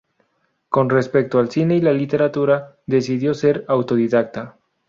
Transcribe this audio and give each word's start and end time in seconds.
Con 0.69 0.89
respecto 0.89 1.37
al 1.37 1.51
cine 1.51 1.75
y 1.75 1.81
la 1.81 1.93
literatura, 1.93 2.75
decidió 2.87 3.35
ser 3.35 3.65
autodidacta. 3.67 4.57